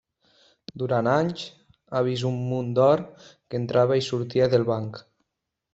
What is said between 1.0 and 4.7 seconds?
anys, ha vist un munt d'or que entrava i sortia del